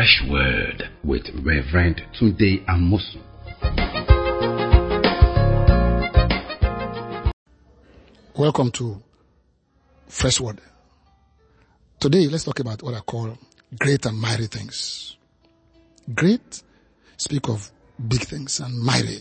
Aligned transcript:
Fresh 0.00 0.22
Word 0.30 0.88
with 1.04 1.28
Reverend 1.44 2.00
Tunde 2.18 2.64
Amosu. 2.64 3.20
Welcome 8.34 8.70
to 8.70 9.02
Fresh 10.08 10.40
Word. 10.40 10.62
Today, 11.98 12.28
let's 12.28 12.44
talk 12.44 12.60
about 12.60 12.82
what 12.82 12.94
I 12.94 13.00
call 13.00 13.36
great 13.78 14.06
and 14.06 14.18
mighty 14.18 14.46
things. 14.46 15.18
Great 16.14 16.62
speak 17.18 17.50
of 17.50 17.70
big 18.08 18.22
things 18.22 18.58
and 18.60 18.80
mighty. 18.80 19.18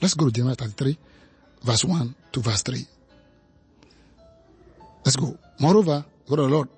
Let's 0.00 0.14
go 0.14 0.26
to 0.26 0.30
Jeremiah 0.30 0.54
33, 0.54 0.96
verse 1.64 1.84
1 1.84 2.14
to 2.30 2.40
verse 2.40 2.62
3. 2.62 2.86
Let's 5.04 5.16
go. 5.16 5.36
Moreover, 5.58 6.04
God 6.28 6.38
the 6.38 6.42
Lord 6.42 6.68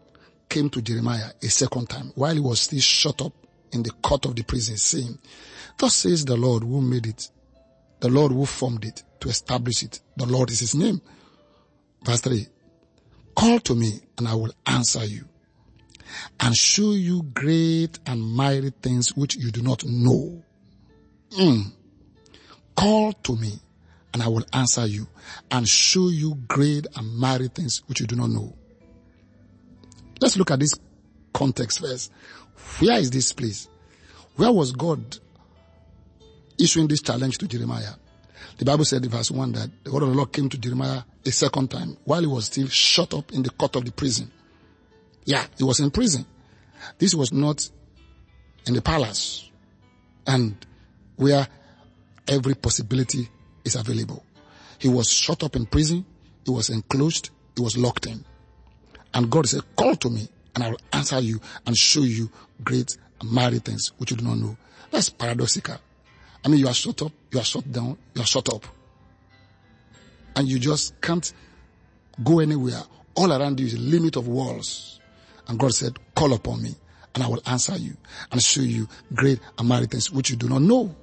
came 0.52 0.68
to 0.68 0.82
Jeremiah 0.82 1.30
a 1.42 1.48
second 1.48 1.88
time 1.88 2.12
while 2.14 2.34
he 2.34 2.40
was 2.40 2.60
still 2.60 2.78
shut 2.78 3.22
up 3.22 3.32
in 3.72 3.82
the 3.82 3.90
court 3.90 4.26
of 4.26 4.36
the 4.36 4.42
prison, 4.42 4.76
saying, 4.76 5.18
Thus 5.78 5.94
says 5.94 6.26
the 6.26 6.36
Lord 6.36 6.62
who 6.62 6.82
made 6.82 7.06
it, 7.06 7.30
the 8.00 8.10
Lord 8.10 8.32
who 8.32 8.44
formed 8.44 8.84
it 8.84 9.02
to 9.20 9.30
establish 9.30 9.82
it. 9.82 10.00
The 10.16 10.26
Lord 10.26 10.50
is 10.50 10.60
his 10.60 10.74
name. 10.74 11.00
Verse 12.04 12.20
3. 12.20 12.46
Call 13.34 13.60
to 13.60 13.74
me 13.74 14.00
and 14.18 14.28
I 14.28 14.34
will 14.34 14.52
answer 14.66 15.02
you 15.06 15.24
and 16.38 16.54
show 16.54 16.92
you 16.92 17.22
great 17.22 17.98
and 18.04 18.20
mighty 18.22 18.74
things 18.82 19.16
which 19.16 19.36
you 19.36 19.50
do 19.52 19.62
not 19.62 19.82
know. 19.86 20.42
Mm. 21.30 21.72
Call 22.76 23.14
to 23.14 23.36
me 23.36 23.52
and 24.12 24.22
I 24.22 24.28
will 24.28 24.44
answer 24.52 24.84
you 24.84 25.08
and 25.50 25.66
show 25.66 26.10
you 26.10 26.34
great 26.46 26.86
and 26.94 27.16
mighty 27.16 27.48
things 27.48 27.82
which 27.86 28.00
you 28.00 28.06
do 28.06 28.16
not 28.16 28.28
know. 28.28 28.54
Let's 30.22 30.36
look 30.36 30.52
at 30.52 30.60
this 30.60 30.74
context 31.34 31.80
first. 31.80 32.12
Where 32.78 32.96
is 32.96 33.10
this 33.10 33.32
place? 33.32 33.68
Where 34.36 34.52
was 34.52 34.70
God 34.70 35.18
issuing 36.56 36.86
this 36.86 37.02
challenge 37.02 37.38
to 37.38 37.48
Jeremiah? 37.48 37.94
The 38.56 38.64
Bible 38.64 38.84
said 38.84 39.04
in 39.04 39.10
verse 39.10 39.32
1 39.32 39.52
that 39.52 39.68
the 39.82 39.92
word 39.92 40.04
of 40.04 40.10
the 40.10 40.14
Lord 40.14 40.32
came 40.32 40.48
to 40.48 40.56
Jeremiah 40.56 41.02
a 41.26 41.32
second 41.32 41.72
time 41.72 41.96
while 42.04 42.20
he 42.20 42.28
was 42.28 42.46
still 42.46 42.68
shut 42.68 43.12
up 43.14 43.32
in 43.32 43.42
the 43.42 43.50
court 43.50 43.74
of 43.74 43.84
the 43.84 43.90
prison. 43.90 44.30
Yeah, 45.24 45.44
he 45.58 45.64
was 45.64 45.80
in 45.80 45.90
prison. 45.90 46.24
This 46.98 47.16
was 47.16 47.32
not 47.32 47.68
in 48.68 48.74
the 48.74 48.82
palace 48.82 49.50
and 50.24 50.54
where 51.16 51.48
every 52.28 52.54
possibility 52.54 53.28
is 53.64 53.74
available. 53.74 54.24
He 54.78 54.88
was 54.88 55.10
shut 55.10 55.42
up 55.42 55.56
in 55.56 55.66
prison. 55.66 56.06
He 56.44 56.52
was 56.52 56.70
enclosed. 56.70 57.30
He 57.56 57.62
was 57.62 57.76
locked 57.76 58.06
in. 58.06 58.24
And 59.14 59.30
God 59.30 59.48
said, 59.48 59.62
call 59.76 59.96
to 59.96 60.10
me 60.10 60.28
and 60.54 60.64
I 60.64 60.70
will 60.70 60.80
answer 60.92 61.20
you 61.20 61.40
and 61.66 61.76
show 61.76 62.00
you 62.00 62.30
great 62.64 62.96
and 63.20 63.30
mighty 63.30 63.58
things 63.58 63.92
which 63.98 64.10
you 64.10 64.16
do 64.16 64.24
not 64.24 64.38
know. 64.38 64.56
That's 64.90 65.08
paradoxical. 65.08 65.76
I 66.44 66.48
mean, 66.48 66.60
you 66.60 66.68
are 66.68 66.74
shut 66.74 67.02
up, 67.02 67.12
you 67.30 67.38
are 67.38 67.44
shut 67.44 67.70
down, 67.70 67.96
you 68.14 68.22
are 68.22 68.26
shut 68.26 68.52
up. 68.52 68.64
And 70.34 70.48
you 70.48 70.58
just 70.58 71.00
can't 71.00 71.32
go 72.22 72.40
anywhere. 72.40 72.82
All 73.14 73.32
around 73.32 73.60
you 73.60 73.66
is 73.66 73.74
a 73.74 73.78
limit 73.78 74.16
of 74.16 74.28
walls. 74.28 75.00
And 75.48 75.58
God 75.58 75.72
said, 75.74 75.96
call 76.14 76.32
upon 76.32 76.62
me 76.62 76.74
and 77.14 77.22
I 77.22 77.28
will 77.28 77.42
answer 77.46 77.76
you 77.76 77.96
and 78.30 78.42
show 78.42 78.62
you 78.62 78.88
great 79.14 79.40
and 79.58 79.68
mighty 79.68 79.86
things 79.86 80.10
which 80.10 80.30
you 80.30 80.36
do 80.36 80.48
not 80.48 80.62
know. 80.62 80.94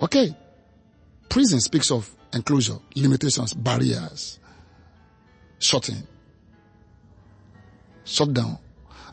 Okay. 0.00 0.36
Prison 1.28 1.60
speaks 1.60 1.90
of 1.90 2.10
enclosure, 2.32 2.78
limitations, 2.94 3.54
barriers, 3.54 4.38
shutting, 5.58 6.06
shut 8.08 8.32
down. 8.32 8.58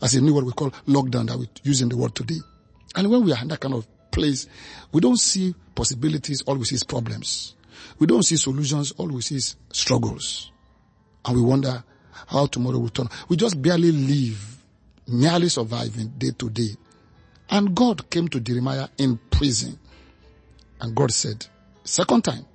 As 0.01 0.15
a 0.15 0.21
new 0.21 0.33
word 0.33 0.45
we 0.45 0.51
call 0.51 0.71
lockdown 0.87 1.27
that 1.27 1.37
we 1.37 1.47
use 1.63 1.81
in 1.81 1.89
the 1.89 1.97
word 1.97 2.15
today. 2.15 2.39
And 2.95 3.09
when 3.09 3.23
we 3.23 3.33
are 3.33 3.41
in 3.41 3.47
that 3.49 3.59
kind 3.59 3.73
of 3.73 3.87
place, 4.11 4.47
we 4.91 5.01
don't 5.01 5.17
see 5.17 5.53
possibilities, 5.73 6.41
all 6.43 6.55
we 6.55 6.65
see 6.65 6.75
is 6.75 6.83
problems. 6.83 7.55
We 7.99 8.07
don't 8.07 8.23
see 8.23 8.37
solutions, 8.37 8.93
all 8.97 9.07
we 9.07 9.21
see 9.21 9.35
is 9.35 9.55
struggles. 9.71 10.51
And 11.25 11.35
we 11.35 11.41
wonder 11.41 11.83
how 12.27 12.45
tomorrow 12.47 12.79
will 12.79 12.89
turn. 12.89 13.09
We 13.27 13.37
just 13.37 13.61
barely 13.61 13.91
live, 13.91 14.57
merely 15.07 15.49
surviving 15.49 16.13
day 16.17 16.31
to 16.37 16.49
day. 16.49 16.75
And 17.49 17.75
God 17.75 18.09
came 18.09 18.27
to 18.29 18.39
Jeremiah 18.39 18.87
in 18.97 19.19
prison. 19.29 19.77
And 20.81 20.95
God 20.95 21.11
said, 21.11 21.45
second 21.83 22.23
time, 22.23 22.45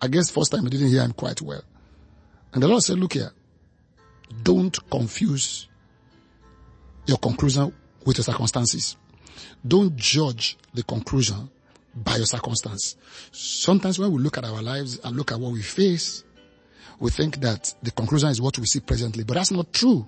I 0.00 0.08
guess 0.08 0.30
first 0.30 0.52
time 0.52 0.66
I 0.66 0.68
didn't 0.68 0.88
hear 0.88 1.02
him 1.02 1.12
quite 1.12 1.40
well. 1.42 1.62
And 2.52 2.62
the 2.62 2.68
Lord 2.68 2.82
said, 2.82 2.98
look 2.98 3.14
here, 3.14 3.32
don't 4.42 4.76
confuse 4.90 5.68
your 7.06 7.18
conclusion 7.18 7.72
with 8.04 8.18
your 8.18 8.24
circumstances. 8.24 8.96
Don't 9.66 9.96
judge 9.96 10.56
the 10.74 10.82
conclusion 10.82 11.50
by 11.94 12.16
your 12.16 12.26
circumstance. 12.26 12.96
Sometimes 13.30 13.98
when 13.98 14.12
we 14.12 14.18
look 14.18 14.38
at 14.38 14.44
our 14.44 14.62
lives 14.62 14.98
and 15.04 15.16
look 15.16 15.32
at 15.32 15.38
what 15.38 15.52
we 15.52 15.62
face, 15.62 16.24
we 16.98 17.10
think 17.10 17.40
that 17.40 17.74
the 17.82 17.90
conclusion 17.90 18.30
is 18.30 18.40
what 18.40 18.58
we 18.58 18.66
see 18.66 18.80
presently, 18.80 19.24
but 19.24 19.34
that's 19.34 19.50
not 19.50 19.72
true. 19.72 20.06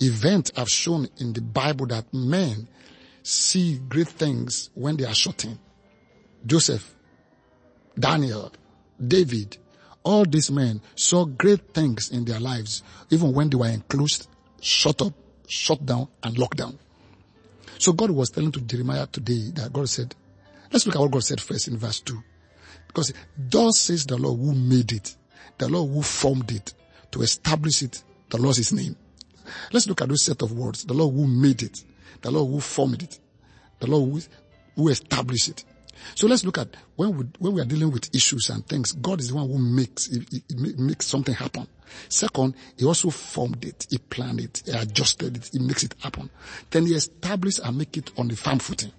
Events 0.00 0.50
have 0.56 0.68
shown 0.68 1.08
in 1.18 1.32
the 1.32 1.40
Bible 1.40 1.86
that 1.86 2.12
men 2.12 2.68
see 3.22 3.78
great 3.88 4.08
things 4.08 4.70
when 4.74 4.96
they 4.96 5.04
are 5.04 5.14
shutting. 5.14 5.58
Joseph, 6.44 6.94
Daniel, 7.98 8.52
David, 9.04 9.56
all 10.02 10.24
these 10.24 10.50
men 10.50 10.80
saw 10.96 11.24
great 11.24 11.72
things 11.72 12.10
in 12.10 12.24
their 12.24 12.40
lives, 12.40 12.82
even 13.10 13.32
when 13.32 13.48
they 13.48 13.56
were 13.56 13.68
enclosed, 13.68 14.28
shut 14.60 15.00
up, 15.00 15.14
shut 15.46 15.84
down, 15.84 16.08
and 16.22 16.36
lockdown. 16.36 16.78
So 17.78 17.92
God 17.92 18.10
was 18.10 18.30
telling 18.30 18.52
to 18.52 18.60
Jeremiah 18.60 19.06
today 19.06 19.50
that 19.54 19.72
God 19.72 19.88
said, 19.88 20.14
let's 20.72 20.86
look 20.86 20.96
at 20.96 21.00
what 21.00 21.10
God 21.10 21.24
said 21.24 21.40
first 21.40 21.68
in 21.68 21.76
verse 21.76 22.00
2. 22.00 22.22
Because 22.86 23.12
thus 23.36 23.78
says 23.78 24.06
the 24.06 24.16
Lord 24.16 24.38
who 24.38 24.54
made 24.54 24.92
it, 24.92 25.16
the 25.58 25.68
Lord 25.68 25.90
who 25.90 26.02
formed 26.02 26.50
it, 26.52 26.74
to 27.10 27.22
establish 27.22 27.82
it, 27.82 28.02
the 28.30 28.38
Lord 28.38 28.52
is 28.52 28.68
his 28.68 28.72
name. 28.72 28.96
Let's 29.72 29.86
look 29.86 30.00
at 30.00 30.08
this 30.08 30.24
set 30.24 30.42
of 30.42 30.52
words. 30.52 30.84
The 30.84 30.94
Lord 30.94 31.14
who 31.14 31.26
made 31.26 31.62
it, 31.62 31.84
the 32.22 32.30
Lord 32.30 32.50
who 32.50 32.60
formed 32.60 33.02
it, 33.02 33.18
the 33.80 33.86
Lord 33.86 34.10
who, 34.10 34.20
who 34.76 34.88
established 34.88 35.48
it. 35.48 35.64
So 36.14 36.26
let's 36.26 36.44
look 36.44 36.58
at 36.58 36.68
when 36.96 37.16
we, 37.16 37.24
when 37.38 37.54
we 37.54 37.60
are 37.60 37.66
dealing 37.66 37.90
with 37.90 38.14
issues 38.14 38.50
and 38.50 38.66
things, 38.66 38.92
God 38.92 39.20
is 39.20 39.28
the 39.28 39.34
one 39.36 39.48
who 39.48 39.58
makes, 39.58 40.06
he, 40.06 40.42
he 40.48 40.72
makes 40.76 41.06
something 41.06 41.34
happen. 41.34 41.66
Second, 42.08 42.54
he 42.76 42.84
also 42.84 43.10
formed 43.10 43.64
it, 43.64 43.86
he 43.90 43.98
planned 43.98 44.40
it, 44.40 44.62
he 44.64 44.72
adjusted 44.72 45.36
it, 45.36 45.50
he 45.52 45.58
makes 45.58 45.82
it 45.82 45.94
happen. 46.00 46.30
Then 46.70 46.86
he 46.86 46.94
established 46.94 47.60
and 47.60 47.78
make 47.78 47.96
it 47.96 48.10
on 48.18 48.28
the 48.28 48.36
firm 48.36 48.58
footing. 48.58 48.92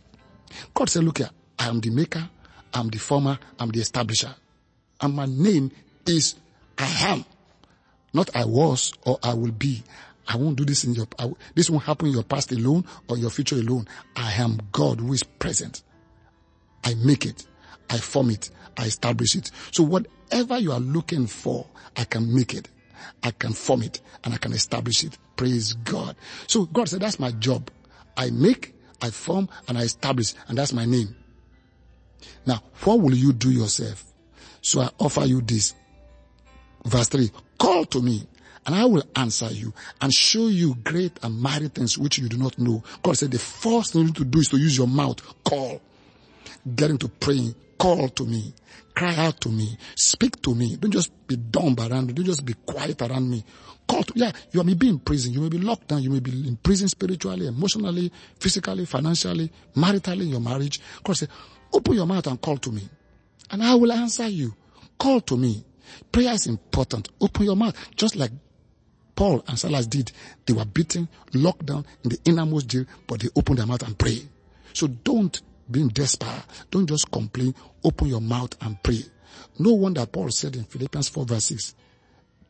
God 0.73 0.89
said, 0.89 1.03
look 1.03 1.17
here, 1.17 1.29
I 1.59 1.67
am 1.67 1.81
the 1.81 1.89
maker, 1.89 2.29
I'm 2.73 2.89
the 2.89 2.97
former, 2.97 3.37
I'm 3.59 3.69
the 3.69 3.79
establisher. 3.79 4.33
And 5.01 5.13
my 5.15 5.25
name 5.25 5.71
is 6.05 6.35
I 6.77 7.09
am. 7.09 7.25
Not 8.13 8.33
I 8.35 8.45
was 8.45 8.93
or 9.05 9.19
I 9.23 9.33
will 9.33 9.51
be. 9.51 9.83
I 10.27 10.37
won't 10.37 10.55
do 10.55 10.65
this 10.65 10.83
in 10.85 10.93
your, 10.93 11.07
I, 11.19 11.31
this 11.53 11.69
won't 11.69 11.83
happen 11.83 12.07
in 12.07 12.13
your 12.13 12.23
past 12.23 12.51
alone 12.51 12.85
or 13.07 13.17
your 13.17 13.29
future 13.29 13.55
alone. 13.55 13.87
I 14.15 14.31
am 14.33 14.59
God 14.71 14.99
who 14.99 15.13
is 15.13 15.23
present. 15.23 15.83
I 16.85 16.93
make 16.95 17.25
it. 17.25 17.45
I 17.89 17.97
form 17.97 18.29
it. 18.29 18.49
I 18.77 18.85
establish 18.85 19.35
it. 19.35 19.51
So 19.71 19.83
whatever 19.83 20.57
you 20.59 20.71
are 20.71 20.79
looking 20.79 21.27
for, 21.27 21.65
I 21.97 22.03
can 22.03 22.33
make 22.33 22.53
it. 22.53 22.69
I 23.23 23.31
can 23.31 23.53
form 23.53 23.81
it 23.81 24.01
and 24.23 24.33
I 24.33 24.37
can 24.37 24.53
establish 24.53 25.03
it. 25.03 25.17
Praise 25.35 25.73
God. 25.73 26.15
So 26.47 26.65
God 26.65 26.89
said, 26.89 27.01
that's 27.01 27.19
my 27.19 27.31
job. 27.31 27.69
I 28.17 28.29
make, 28.29 28.73
I 29.01 29.09
form, 29.09 29.49
and 29.67 29.77
I 29.77 29.81
establish, 29.81 30.33
and 30.47 30.57
that's 30.57 30.71
my 30.73 30.85
name. 30.85 31.15
Now, 32.45 32.63
what 32.83 33.01
will 33.01 33.13
you 33.13 33.33
do 33.33 33.51
yourself? 33.51 34.05
So 34.61 34.81
I 34.81 34.89
offer 34.99 35.25
you 35.25 35.41
this. 35.41 35.73
Verse 36.85 37.09
3. 37.09 37.31
Call 37.57 37.85
to 37.85 38.01
me 38.01 38.27
and 38.65 38.75
I 38.75 38.85
will 38.85 39.03
answer 39.15 39.49
you 39.51 39.73
and 40.01 40.13
show 40.13 40.47
you 40.47 40.75
great 40.83 41.19
and 41.23 41.39
mighty 41.39 41.67
things 41.67 41.97
which 41.97 42.17
you 42.17 42.27
do 42.27 42.37
not 42.37 42.57
know. 42.57 42.83
God 43.03 43.17
said 43.17 43.31
the 43.31 43.39
first 43.39 43.93
thing 43.93 44.01
you 44.01 44.07
need 44.07 44.15
to 44.17 44.25
do 44.25 44.39
is 44.39 44.49
to 44.49 44.57
use 44.57 44.77
your 44.77 44.87
mouth. 44.87 45.21
Call. 45.43 45.81
Get 46.75 46.91
into 46.91 47.07
praying. 47.07 47.55
Call 47.77 48.09
to 48.09 48.25
me. 48.25 48.53
Cry 48.95 49.15
out 49.15 49.41
to 49.41 49.49
me. 49.49 49.77
Speak 49.95 50.41
to 50.41 50.55
me. 50.55 50.77
Don't 50.77 50.91
just 50.91 51.11
be 51.27 51.35
dumb 51.35 51.75
around 51.79 52.07
me. 52.07 52.13
Don't 52.13 52.25
just 52.25 52.45
be 52.45 52.53
quiet 52.65 53.01
around 53.01 53.29
me. 53.29 53.43
Call 53.87 54.03
to, 54.03 54.13
yeah, 54.15 54.31
you 54.51 54.63
may 54.63 54.73
be 54.73 54.89
in 54.89 54.99
prison. 54.99 55.33
You 55.33 55.41
may 55.41 55.49
be 55.49 55.59
locked 55.59 55.89
down. 55.89 56.01
You 56.01 56.09
may 56.09 56.19
be 56.19 56.47
in 56.47 56.55
prison 56.57 56.87
spiritually, 56.87 57.47
emotionally, 57.47 58.11
physically, 58.39 58.85
financially, 58.85 59.51
maritally 59.75 60.21
in 60.21 60.29
your 60.29 60.39
marriage. 60.39 60.79
God 61.03 61.17
said, 61.17 61.29
open 61.73 61.93
your 61.93 62.05
mouth 62.05 62.25
and 62.27 62.41
call 62.41 62.57
to 62.57 62.71
me 62.71 62.89
and 63.51 63.63
I 63.63 63.75
will 63.75 63.91
answer 63.91 64.27
you. 64.27 64.55
Call 64.97 65.21
to 65.21 65.37
me. 65.37 65.63
Prayer 66.11 66.33
is 66.33 66.47
important. 66.47 67.09
Open 67.21 67.45
your 67.45 67.55
mouth. 67.55 67.75
Just 67.95 68.15
like 68.15 68.31
Paul 69.15 69.43
and 69.47 69.57
Silas 69.57 69.87
did. 69.87 70.11
They 70.45 70.53
were 70.53 70.65
beaten, 70.65 71.07
locked 71.33 71.65
down 71.65 71.85
in 72.03 72.09
the 72.09 72.19
innermost 72.25 72.67
jail, 72.67 72.85
but 73.07 73.21
they 73.21 73.29
opened 73.35 73.59
their 73.59 73.65
mouth 73.65 73.83
and 73.83 73.97
prayed. 73.97 74.27
So 74.73 74.87
don't 74.87 75.41
be 75.69 75.81
in 75.81 75.87
despair. 75.89 76.43
Don't 76.71 76.87
just 76.87 77.11
complain. 77.11 77.53
Open 77.83 78.07
your 78.07 78.21
mouth 78.21 78.55
and 78.61 78.81
pray. 78.81 79.03
No 79.59 79.73
wonder 79.73 80.05
Paul 80.05 80.29
said 80.29 80.55
in 80.55 80.63
Philippians 80.63 81.09
4 81.09 81.25
verse 81.25 81.45
6, 81.45 81.75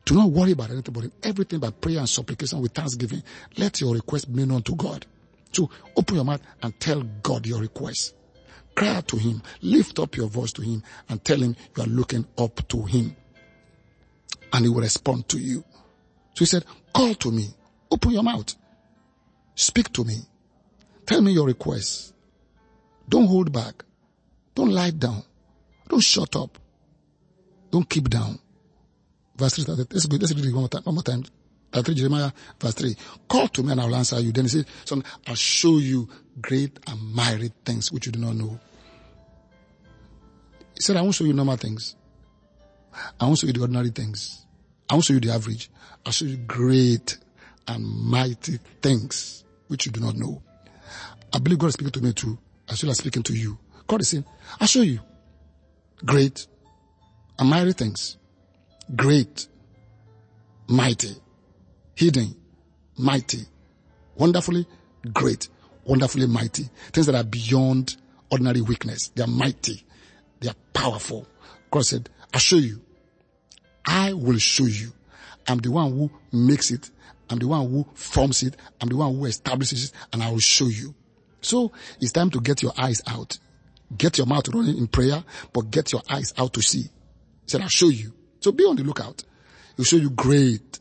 do 0.06 0.14
not 0.14 0.30
worry 0.30 0.52
about 0.52 0.70
anything, 0.70 0.94
but 0.94 1.04
in 1.04 1.12
everything 1.24 1.60
by 1.60 1.72
prayer 1.72 1.98
and 1.98 2.08
supplication 2.08 2.62
with 2.62 2.74
thanksgiving, 2.74 3.24
let 3.58 3.82
your 3.82 3.96
request 3.96 4.34
be 4.34 4.46
known 4.46 4.62
to 4.64 4.76
God. 4.76 5.06
So 5.52 5.70
open 5.96 6.16
your 6.16 6.26
mouth 6.26 6.42
and 6.62 6.80
tell 6.80 7.02
God 7.24 7.46
your 7.48 7.60
request. 7.60 8.14
Cry 8.76 8.90
out 8.90 9.08
to 9.08 9.18
Him. 9.18 9.42
Lift 9.62 10.00
up 10.00 10.16
your 10.16 10.28
voice 10.28 10.52
to 10.54 10.62
Him 10.62 10.84
and 11.10 11.24
tell 11.24 11.38
Him 11.38 11.56
you 11.76 11.84
are 11.84 11.88
looking 11.88 12.28
up 12.38 12.68
to 12.68 12.84
Him. 12.84 13.16
And 14.54 14.66
He 14.66 14.70
will 14.70 14.82
respond 14.82 15.28
to 15.30 15.40
you. 15.40 15.64
So 16.36 16.40
He 16.40 16.46
said, 16.46 16.66
call 16.94 17.16
to 17.16 17.32
me. 17.32 17.48
Open 17.90 18.12
your 18.12 18.24
mouth. 18.24 18.54
Speak 19.56 19.92
to 19.94 20.04
me. 20.04 20.18
Tell 21.06 21.22
me 21.22 21.32
your 21.32 21.48
request. 21.48 22.14
Don't 23.08 23.28
hold 23.28 23.52
back. 23.52 23.84
Don't 24.56 24.72
lie 24.72 24.92
down. 24.92 25.24
Don't 25.88 26.04
shut 26.04 26.36
up. 26.36 26.58
Don't 27.72 27.90
keep 27.90 28.10
down. 28.10 28.40
Verse 29.36 29.56
3, 29.64 29.76
let's 29.92 30.06
go, 30.06 30.18
let's 30.18 30.34
read 30.34 30.46
it 30.46 30.54
one 30.54 30.62
more 30.62 30.70
time. 30.70 30.84
One 30.84 30.96
more 30.96 31.04
time. 31.04 31.24
3 31.74 31.94
Jeremiah 31.94 32.32
verse 32.60 32.74
3. 32.74 32.96
Call 33.28 33.48
to 33.50 33.64
me 33.64 33.72
and 33.74 33.82
I 33.82 33.86
will 33.86 33.96
answer 33.96 34.20
you. 34.20 34.32
Then 34.32 34.46
he 34.46 34.50
said, 34.50 34.66
son, 34.86 35.04
I'll 35.28 35.36
show 35.36 35.78
you 35.78 36.08
great 36.40 36.80
and 36.88 37.14
mighty 37.14 37.52
things 37.66 37.92
which 37.92 38.06
you 38.06 38.12
do 38.14 38.20
not 38.20 38.36
know. 38.36 38.60
He 40.74 40.82
said, 40.82 40.96
I 40.96 41.02
won't 41.02 41.16
show 41.16 41.26
you 41.26 41.34
normal 41.34 41.58
things. 41.58 41.96
I 43.20 43.26
won't 43.26 43.38
show 43.40 43.48
you 43.48 43.54
the 43.54 43.62
ordinary 43.62 43.90
things. 43.90 44.46
I 44.90 44.94
won't 44.94 45.06
show 45.06 45.14
you 45.14 45.20
the 45.20 45.32
average. 45.32 45.70
I'll 46.06 46.14
show 46.14 46.26
you 46.26 46.38
great 46.38 47.18
and 47.68 47.84
mighty 47.84 48.60
things 48.82 49.44
which 49.68 49.86
you 49.86 49.92
do 49.92 50.00
not 50.00 50.16
know. 50.16 50.42
I 51.34 51.40
believe 51.40 51.60
God 51.60 51.68
is 51.68 51.74
speaking 51.74 51.92
to 51.92 52.02
me 52.02 52.14
too, 52.14 52.38
as 52.70 52.84
well 52.84 52.92
as 52.92 52.98
speaking 52.98 53.24
to 53.24 53.34
you. 53.34 53.58
God 53.88 54.02
is 54.02 54.10
saying, 54.10 54.26
I'll 54.60 54.68
show 54.68 54.82
you 54.82 55.00
great 56.04 56.48
and 57.40 57.50
mighty 57.50 57.74
things. 57.74 58.18
Great, 58.96 59.48
mighty, 60.68 61.16
hidden, 61.96 62.36
mighty, 62.98 63.46
wonderfully 64.16 64.68
great, 65.14 65.48
wonderfully 65.86 66.28
mighty. 66.28 66.70
Things 66.92 67.06
that 67.08 67.16
are 67.16 67.24
beyond 67.24 67.98
ordinary 68.32 68.62
weakness. 68.62 69.10
They 69.10 69.24
are 69.24 69.28
mighty. 69.28 69.84
They 70.40 70.50
are 70.50 70.56
powerful. 70.74 71.28
God 71.72 71.86
said, 71.86 72.10
I'll 72.34 72.40
show 72.40 72.58
you. 72.58 72.82
I 73.86 74.14
will 74.14 74.38
show 74.38 74.66
you. 74.66 74.92
I'm 75.48 75.60
the 75.60 75.72
one 75.72 75.92
who 75.92 76.12
makes 76.32 76.72
it. 76.72 76.90
I'm 77.30 77.40
the 77.40 77.48
one 77.48 77.70
who 77.70 77.86
forms 77.94 78.44
it. 78.44 78.56
I'm 78.82 78.90
the 78.90 78.98
one 78.98 79.16
who 79.16 79.26
establishes 79.26 79.86
it 79.86 79.92
and 80.14 80.24
I 80.24 80.32
will 80.32 80.40
show 80.40 80.68
you. 80.68 80.94
So 81.46 81.72
it's 82.02 82.12
time 82.12 82.32
to 82.32 82.42
get 82.42 82.64
your 82.64 82.74
eyes 82.78 83.02
out. 83.06 83.38
Get 83.96 84.18
your 84.18 84.26
mouth 84.26 84.50
running 84.50 84.78
in 84.78 84.88
prayer, 84.88 85.24
but 85.54 85.70
get 85.70 85.92
your 85.92 86.02
eyes 86.10 86.34
out 86.38 86.54
to 86.54 86.62
see. 86.62 86.82
He 86.82 86.90
said, 87.48 87.62
I'll 87.62 87.68
show 87.68 87.90
you. 87.90 88.14
So 88.40 88.52
be 88.52 88.64
on 88.64 88.76
the 88.76 88.84
lookout. 88.84 89.24
He'll 89.78 89.86
show 89.86 89.98
you 89.98 90.10
great 90.10 90.80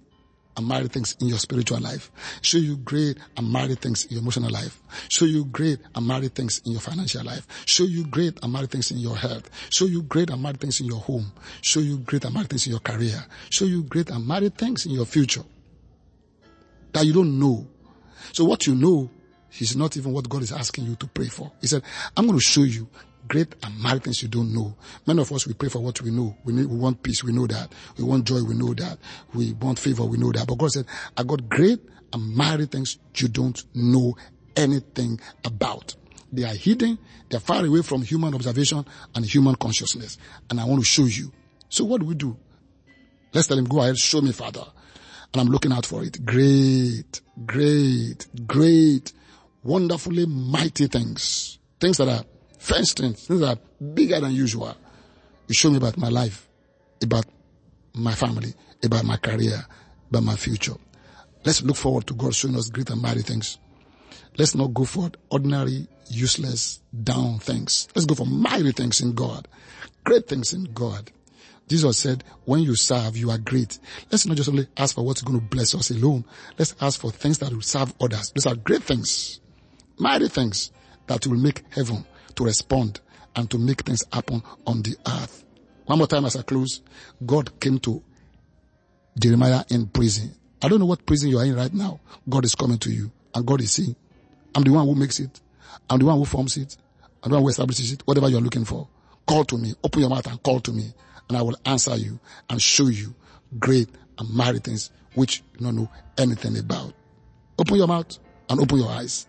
and 0.56 0.66
mighty 0.66 0.88
things 0.88 1.16
in 1.20 1.28
your 1.28 1.38
spiritual 1.38 1.80
life. 1.80 2.10
Show 2.40 2.58
you 2.58 2.78
great 2.78 3.18
and 3.36 3.46
mighty 3.46 3.74
things 3.74 4.04
in 4.06 4.12
your 4.12 4.22
emotional 4.22 4.50
life. 4.50 4.80
Show 5.10 5.26
you 5.26 5.44
great 5.44 5.80
and 5.94 6.06
mighty 6.06 6.28
things 6.28 6.62
in 6.64 6.72
your 6.72 6.80
financial 6.80 7.24
life. 7.24 7.46
Show 7.66 7.84
you 7.84 8.06
great 8.06 8.38
and 8.42 8.52
mighty 8.52 8.68
things 8.68 8.90
in 8.90 8.98
your 8.98 9.16
health. 9.16 9.50
Show 9.70 9.84
you 9.84 10.02
great 10.02 10.30
and 10.30 10.40
mighty 10.40 10.58
things 10.58 10.80
in 10.80 10.86
your 10.86 11.00
home. 11.00 11.32
Show 11.60 11.80
you 11.80 11.98
great 11.98 12.24
and 12.24 12.32
mighty 12.32 12.48
things 12.48 12.66
in 12.66 12.70
your 12.70 12.80
career. 12.80 13.22
Show 13.50 13.66
you 13.66 13.82
great 13.82 14.08
and 14.10 14.26
mighty 14.26 14.48
things 14.48 14.86
in 14.86 14.92
your 14.92 15.04
future 15.04 15.44
that 16.92 17.04
you 17.04 17.12
don't 17.12 17.38
know. 17.38 17.66
So 18.32 18.44
what 18.44 18.66
you 18.66 18.74
know 18.74 19.10
is 19.60 19.76
not 19.76 19.96
even 19.96 20.12
what 20.12 20.28
God 20.28 20.42
is 20.42 20.52
asking 20.52 20.86
you 20.86 20.96
to 20.96 21.06
pray 21.06 21.28
for. 21.28 21.52
He 21.60 21.66
said, 21.66 21.82
I'm 22.16 22.26
going 22.26 22.38
to 22.38 22.44
show 22.44 22.62
you 22.62 22.88
great 23.28 23.54
and 23.62 23.78
mighty 23.78 24.00
things 24.00 24.22
you 24.22 24.28
don't 24.28 24.52
know. 24.52 24.76
Many 25.06 25.22
of 25.22 25.32
us, 25.32 25.46
we 25.46 25.54
pray 25.54 25.68
for 25.68 25.78
what 25.80 26.00
we 26.02 26.10
know. 26.10 26.36
We 26.44 26.52
need, 26.52 26.66
we 26.66 26.76
want 26.76 27.02
peace. 27.02 27.24
We 27.24 27.32
know 27.32 27.46
that. 27.46 27.72
We 27.96 28.04
want 28.04 28.24
joy. 28.24 28.42
We 28.42 28.54
know 28.54 28.74
that. 28.74 28.98
We 29.32 29.52
want 29.54 29.78
favor. 29.78 30.04
We 30.04 30.18
know 30.18 30.32
that. 30.32 30.46
But 30.46 30.58
God 30.58 30.72
said, 30.72 30.86
I 31.16 31.22
got 31.22 31.48
great 31.48 31.80
and 32.12 32.34
mighty 32.34 32.66
things 32.66 32.98
you 33.16 33.28
don't 33.28 33.62
know 33.74 34.16
anything 34.56 35.20
about. 35.44 35.94
They 36.32 36.44
are 36.44 36.54
hidden. 36.54 36.98
They're 37.28 37.40
far 37.40 37.64
away 37.64 37.82
from 37.82 38.02
human 38.02 38.34
observation 38.34 38.84
and 39.14 39.24
human 39.24 39.54
consciousness. 39.54 40.18
And 40.50 40.60
I 40.60 40.64
want 40.64 40.80
to 40.80 40.86
show 40.86 41.04
you. 41.04 41.32
So 41.68 41.84
what 41.84 42.00
do 42.00 42.06
we 42.06 42.14
do? 42.14 42.36
Let's 43.32 43.48
tell 43.48 43.58
him, 43.58 43.64
go 43.64 43.80
ahead, 43.80 43.98
show 43.98 44.20
me, 44.20 44.32
Father. 44.32 44.64
And 45.32 45.40
I'm 45.40 45.48
looking 45.48 45.72
out 45.72 45.86
for 45.86 46.04
it. 46.04 46.24
Great, 46.24 47.20
great, 47.46 48.26
great, 48.46 49.12
wonderfully 49.64 50.26
mighty 50.26 50.86
things. 50.86 51.58
Things 51.80 51.96
that 51.96 52.08
are 52.08 52.24
fenced 52.58 52.98
things, 52.98 53.26
things 53.26 53.40
that 53.40 53.58
are 53.58 53.84
bigger 53.84 54.20
than 54.20 54.32
usual. 54.32 54.74
You 55.48 55.54
show 55.54 55.70
me 55.70 55.78
about 55.78 55.96
my 55.96 56.08
life, 56.08 56.48
about 57.02 57.26
my 57.94 58.14
family, 58.14 58.54
about 58.84 59.04
my 59.04 59.16
career, 59.16 59.66
about 60.10 60.22
my 60.22 60.36
future. 60.36 60.74
Let's 61.44 61.62
look 61.62 61.76
forward 61.76 62.06
to 62.06 62.14
God 62.14 62.34
showing 62.34 62.56
us 62.56 62.70
great 62.70 62.90
and 62.90 63.02
mighty 63.02 63.22
things. 63.22 63.58
Let's 64.38 64.54
not 64.54 64.72
go 64.72 64.84
for 64.84 65.10
ordinary, 65.30 65.86
useless, 66.08 66.80
down 67.02 67.38
things. 67.38 67.88
Let's 67.94 68.06
go 68.06 68.14
for 68.14 68.26
mighty 68.26 68.72
things 68.72 69.00
in 69.00 69.14
God, 69.14 69.46
great 70.04 70.26
things 70.26 70.52
in 70.52 70.64
God. 70.72 71.10
Jesus 71.68 71.98
said, 71.98 72.24
when 72.44 72.60
you 72.60 72.74
serve, 72.74 73.16
you 73.16 73.30
are 73.30 73.38
great. 73.38 73.78
Let's 74.10 74.26
not 74.26 74.36
just 74.36 74.48
only 74.50 74.66
ask 74.76 74.94
for 74.94 75.04
what's 75.04 75.22
going 75.22 75.40
to 75.40 75.46
bless 75.46 75.74
us 75.74 75.90
alone. 75.90 76.24
Let's 76.58 76.74
ask 76.80 77.00
for 77.00 77.10
things 77.10 77.38
that 77.38 77.52
will 77.52 77.62
serve 77.62 77.94
others. 78.00 78.32
These 78.34 78.46
are 78.46 78.54
great 78.54 78.82
things, 78.82 79.40
mighty 79.98 80.28
things 80.28 80.70
that 81.06 81.26
will 81.26 81.36
make 81.36 81.62
heaven 81.70 82.04
to 82.34 82.44
respond 82.44 83.00
and 83.36 83.50
to 83.50 83.58
make 83.58 83.82
things 83.82 84.04
happen 84.12 84.42
on 84.66 84.82
the 84.82 84.96
earth. 85.06 85.44
One 85.86 85.98
more 85.98 86.06
time 86.06 86.24
as 86.24 86.36
I 86.36 86.42
close, 86.42 86.80
God 87.24 87.58
came 87.60 87.78
to 87.80 88.02
Jeremiah 89.18 89.64
in 89.68 89.86
prison. 89.86 90.34
I 90.62 90.68
don't 90.68 90.80
know 90.80 90.86
what 90.86 91.04
prison 91.04 91.28
you 91.30 91.38
are 91.38 91.44
in 91.44 91.54
right 91.54 91.72
now. 91.72 92.00
God 92.28 92.44
is 92.44 92.54
coming 92.54 92.78
to 92.78 92.90
you 92.90 93.10
and 93.34 93.46
God 93.46 93.60
is 93.60 93.72
saying, 93.72 93.94
I'm 94.54 94.62
the 94.62 94.72
one 94.72 94.86
who 94.86 94.94
makes 94.94 95.20
it. 95.20 95.40
I'm 95.90 95.98
the 95.98 96.06
one 96.06 96.18
who 96.18 96.24
forms 96.24 96.56
it. 96.56 96.76
I'm 97.22 97.30
the 97.30 97.36
one 97.36 97.42
who 97.42 97.48
establishes 97.50 97.92
it. 97.92 98.02
Whatever 98.06 98.28
you're 98.28 98.40
looking 98.40 98.64
for, 98.64 98.88
call 99.26 99.44
to 99.46 99.58
me. 99.58 99.74
Open 99.82 100.00
your 100.00 100.10
mouth 100.10 100.26
and 100.26 100.42
call 100.42 100.60
to 100.60 100.72
me 100.72 100.92
and 101.28 101.38
I 101.38 101.42
will 101.42 101.56
answer 101.64 101.96
you 101.96 102.18
and 102.48 102.60
show 102.60 102.86
you 102.86 103.14
great 103.58 103.88
and 104.18 104.30
mighty 104.30 104.58
things 104.58 104.90
which 105.14 105.42
you 105.58 105.66
don't 105.66 105.76
know 105.76 105.90
anything 106.18 106.56
about. 106.58 106.92
Open 107.58 107.76
your 107.76 107.86
mouth 107.86 108.18
and 108.48 108.60
open 108.60 108.78
your 108.78 108.90
eyes 108.90 109.26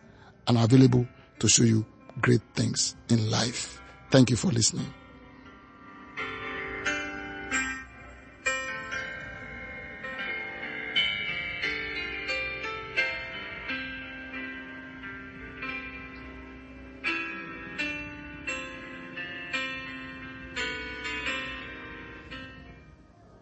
and 0.47 0.57
available 0.57 1.05
to 1.39 1.47
show 1.47 1.63
you 1.63 1.85
great 2.21 2.41
things 2.53 2.95
in 3.09 3.29
life. 3.29 3.81
Thank 4.11 4.29
you 4.29 4.35
for 4.35 4.47
listening. 4.47 4.91